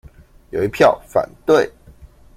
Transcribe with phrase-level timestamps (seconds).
[0.49, 1.71] 有一票反對